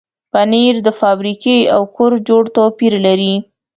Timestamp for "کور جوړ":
1.95-2.43